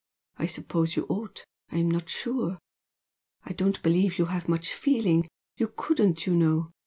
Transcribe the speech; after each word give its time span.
I 0.37 0.47
suppose 0.47 0.95
you 0.95 1.05
ought 1.09 1.45
I'm 1.71 1.91
not 1.91 2.09
sure! 2.09 2.57
I 3.43 3.53
don't 3.53 3.79
believe 3.83 4.17
you 4.17 4.25
have 4.25 4.49
much 4.49 4.73
feeling, 4.73 5.27
you 5.57 5.71
couldn't, 5.77 6.25
you 6.25 6.35
know! 6.35 6.71